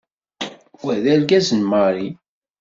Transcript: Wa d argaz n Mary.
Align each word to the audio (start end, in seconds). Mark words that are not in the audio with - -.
Wa 0.81 0.93
d 1.03 1.05
argaz 1.13 1.47
n 1.53 1.61
Mary. 1.71 2.09